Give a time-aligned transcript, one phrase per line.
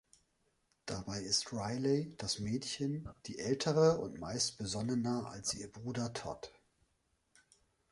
[0.87, 6.51] Dabei ist Riley, das Mädchen, die ältere und meist besonnener als ihr Bruder Todd.